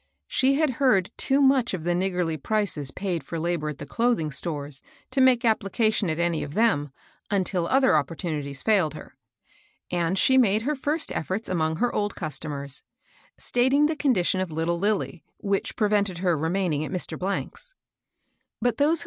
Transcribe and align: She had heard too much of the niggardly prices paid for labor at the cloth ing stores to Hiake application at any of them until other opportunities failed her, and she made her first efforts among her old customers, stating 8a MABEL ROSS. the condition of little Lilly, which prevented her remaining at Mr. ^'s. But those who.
She 0.25 0.55
had 0.55 0.71
heard 0.81 1.11
too 1.15 1.43
much 1.43 1.75
of 1.75 1.83
the 1.83 1.93
niggardly 1.93 2.35
prices 2.35 2.89
paid 2.89 3.23
for 3.23 3.37
labor 3.37 3.69
at 3.69 3.77
the 3.77 3.85
cloth 3.85 4.17
ing 4.17 4.31
stores 4.31 4.81
to 5.11 5.19
Hiake 5.21 5.45
application 5.45 6.09
at 6.09 6.17
any 6.17 6.41
of 6.41 6.55
them 6.55 6.89
until 7.29 7.67
other 7.67 7.95
opportunities 7.95 8.63
failed 8.63 8.95
her, 8.95 9.15
and 9.91 10.17
she 10.17 10.39
made 10.39 10.63
her 10.63 10.73
first 10.73 11.11
efforts 11.11 11.47
among 11.47 11.75
her 11.75 11.93
old 11.93 12.15
customers, 12.15 12.81
stating 13.37 13.81
8a 13.81 13.81
MABEL 13.81 13.89
ROSS. 13.89 13.91
the 13.91 13.97
condition 14.01 14.41
of 14.41 14.49
little 14.51 14.79
Lilly, 14.79 15.23
which 15.37 15.75
prevented 15.75 16.17
her 16.17 16.35
remaining 16.35 16.83
at 16.83 16.89
Mr. 16.89 17.15
^'s. 17.15 17.75
But 18.59 18.77
those 18.77 18.99
who. 18.99 18.99